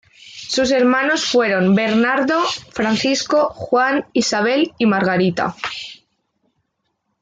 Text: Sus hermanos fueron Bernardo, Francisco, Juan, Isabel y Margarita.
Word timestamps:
Sus 0.17 0.71
hermanos 0.71 1.25
fueron 1.25 1.75
Bernardo, 1.75 2.41
Francisco, 2.71 3.49
Juan, 3.51 4.03
Isabel 4.13 4.71
y 4.79 4.87
Margarita. 4.87 5.55